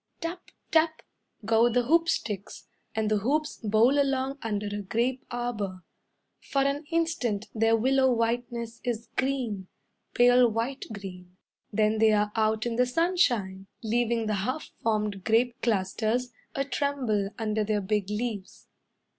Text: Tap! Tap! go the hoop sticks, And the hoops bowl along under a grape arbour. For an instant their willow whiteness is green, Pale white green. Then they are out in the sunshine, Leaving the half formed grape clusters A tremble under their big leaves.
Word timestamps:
Tap! 0.19 0.41
Tap! 0.71 1.03
go 1.45 1.69
the 1.69 1.83
hoop 1.83 2.09
sticks, 2.09 2.65
And 2.95 3.11
the 3.11 3.19
hoops 3.19 3.57
bowl 3.63 4.01
along 4.01 4.39
under 4.41 4.65
a 4.65 4.81
grape 4.81 5.23
arbour. 5.29 5.83
For 6.39 6.63
an 6.63 6.85
instant 6.89 7.47
their 7.53 7.75
willow 7.75 8.11
whiteness 8.11 8.81
is 8.83 9.09
green, 9.15 9.67
Pale 10.15 10.49
white 10.49 10.85
green. 10.91 11.37
Then 11.71 11.99
they 11.99 12.13
are 12.13 12.31
out 12.35 12.65
in 12.65 12.77
the 12.77 12.87
sunshine, 12.87 13.67
Leaving 13.83 14.25
the 14.25 14.33
half 14.41 14.71
formed 14.81 15.23
grape 15.23 15.61
clusters 15.61 16.31
A 16.55 16.65
tremble 16.65 17.29
under 17.37 17.63
their 17.63 17.79
big 17.81 18.09
leaves. 18.09 18.69